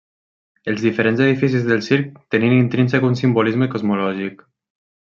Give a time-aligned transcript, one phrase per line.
[0.71, 4.45] Els diferents edificis del circ tenien intrínsec un simbolisme cosmològic.